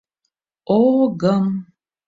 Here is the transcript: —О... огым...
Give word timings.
—О... 0.77 0.77
огым... 1.03 1.45